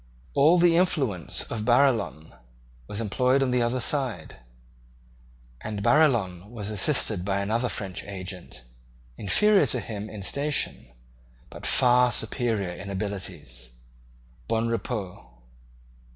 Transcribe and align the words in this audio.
All 0.33 0.57
the 0.57 0.77
influence 0.77 1.43
of 1.43 1.63
Barillon 1.63 2.33
was 2.87 2.99
employed 2.99 3.43
on 3.43 3.51
the 3.51 3.61
other 3.61 3.79
side; 3.79 4.37
and 5.61 5.83
Barillon 5.83 6.49
was 6.49 6.71
assisted 6.71 7.23
by 7.23 7.39
another 7.39 7.69
French 7.69 8.03
agent, 8.05 8.63
inferior 9.15 9.67
to 9.67 9.79
him 9.79 10.09
in 10.09 10.23
station, 10.23 10.91
but 11.51 11.67
far 11.67 12.11
superior 12.11 12.71
in 12.71 12.89
abilities, 12.89 13.73
Bonrepaux. 14.47 15.23